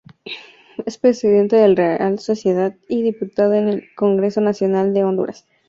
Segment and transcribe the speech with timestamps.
[0.83, 5.45] Es Presidente del Real Sociedad y diputado en el Congreso Nacional de Honduras.